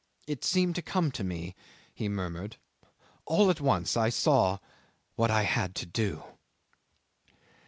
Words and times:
"It 0.25 0.43
seemed 0.43 0.73
to 0.77 0.81
come 0.81 1.11
to 1.11 1.23
me," 1.23 1.53
he 1.93 2.09
murmured. 2.09 2.57
"All 3.27 3.51
at 3.51 3.61
once 3.61 3.95
I 3.95 4.09
saw 4.09 4.57
what 5.15 5.29
I 5.29 5.43
had 5.43 5.75
to 5.75 5.85
do 5.85 6.23